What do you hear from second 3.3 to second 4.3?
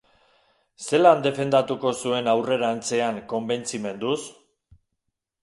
konbentzimenduz?